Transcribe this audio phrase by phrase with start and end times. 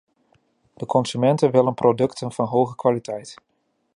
[0.73, 3.35] De consumenten willen producten van hoge kwaliteit.